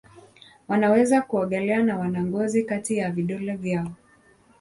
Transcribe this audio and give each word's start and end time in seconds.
Wanaweza 0.67 1.21
kuogelea 1.21 1.83
na 1.83 1.97
wana 1.97 2.21
ngozi 2.23 2.63
kati 2.63 2.97
ya 2.97 3.11
vidole 3.11 3.55
vyao. 3.55 3.91